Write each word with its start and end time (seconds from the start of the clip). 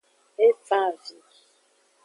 E 0.45 0.47
fan 0.67 0.83
avi. 0.95 1.17